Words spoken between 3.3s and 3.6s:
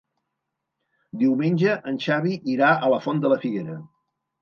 la